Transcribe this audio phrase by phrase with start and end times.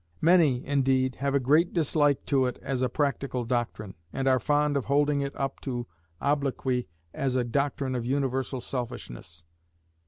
[0.19, 4.75] Many, indeed, have a great dislike to it as a political doctrine, and are fond
[4.75, 5.85] of holding it up to
[6.19, 9.43] obloquy as a doctrine of universal selfishness.